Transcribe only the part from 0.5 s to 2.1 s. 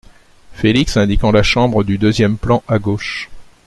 Félix, indiquant la chambre du